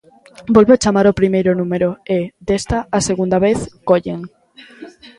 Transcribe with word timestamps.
Volvo 0.55 0.73
chamar 0.83 1.05
ó 1.09 1.17
primeiro 1.21 1.51
número, 1.59 1.89
e, 2.17 2.19
desta, 2.49 2.77
á 2.97 2.99
segunda 3.09 3.37
vez, 3.45 3.57
collen. 3.87 4.19